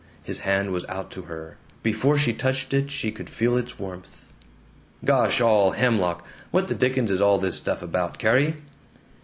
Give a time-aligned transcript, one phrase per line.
[0.23, 4.33] His hand was out to her; before she touched it she could feel its warmth
[5.05, 6.25] "Gosh all hemlock!
[6.49, 8.55] What the dickens is all this stuff about, Carrie?"